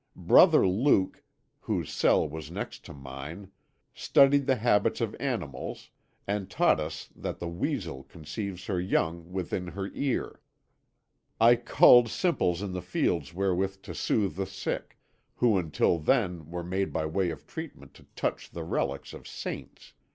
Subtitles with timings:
[0.15, 1.21] Brother Luke,
[1.59, 3.51] whose cell was next to mine,
[3.93, 5.91] studied the habits of animals
[6.25, 10.41] and taught us that the weasel conceives her young within her ear.
[11.39, 14.97] I culled simples in the fields wherewith to soothe the sick,
[15.35, 19.93] who until then were made by way of treatment to touch the relics of saints.